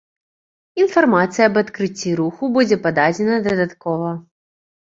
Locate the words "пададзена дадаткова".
2.87-4.09